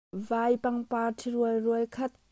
[0.27, 2.13] Vaipangpar ṭhi rual rual khat.